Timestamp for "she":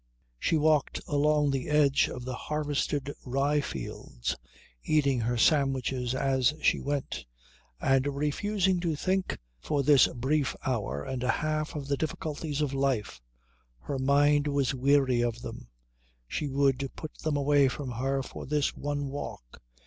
0.39-0.57, 6.59-6.79, 16.27-16.47